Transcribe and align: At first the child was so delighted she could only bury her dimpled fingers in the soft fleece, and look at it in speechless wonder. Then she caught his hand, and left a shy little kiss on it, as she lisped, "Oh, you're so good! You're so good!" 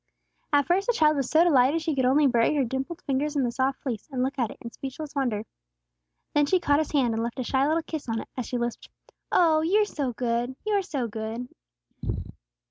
At 0.51 0.65
first 0.65 0.87
the 0.87 0.93
child 0.93 1.15
was 1.17 1.29
so 1.29 1.43
delighted 1.43 1.83
she 1.83 1.93
could 1.93 2.05
only 2.07 2.25
bury 2.25 2.55
her 2.55 2.63
dimpled 2.63 3.03
fingers 3.03 3.35
in 3.35 3.43
the 3.43 3.51
soft 3.51 3.83
fleece, 3.83 4.07
and 4.09 4.23
look 4.23 4.39
at 4.39 4.49
it 4.49 4.57
in 4.59 4.71
speechless 4.71 5.13
wonder. 5.13 5.45
Then 6.33 6.47
she 6.47 6.59
caught 6.59 6.79
his 6.79 6.91
hand, 6.91 7.13
and 7.13 7.21
left 7.21 7.37
a 7.37 7.43
shy 7.43 7.67
little 7.67 7.83
kiss 7.83 8.09
on 8.09 8.19
it, 8.19 8.27
as 8.35 8.47
she 8.47 8.57
lisped, 8.57 8.89
"Oh, 9.31 9.61
you're 9.61 9.85
so 9.85 10.11
good! 10.13 10.55
You're 10.65 10.81
so 10.81 11.07
good!" 11.07 11.49